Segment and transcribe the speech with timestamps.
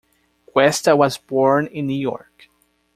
[0.47, 2.49] Cuesta was born in New York.